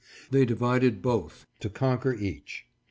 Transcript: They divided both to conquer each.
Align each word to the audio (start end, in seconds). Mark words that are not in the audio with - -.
They 0.31 0.45
divided 0.45 1.03
both 1.03 1.45
to 1.59 1.69
conquer 1.69 2.15
each. 2.15 2.65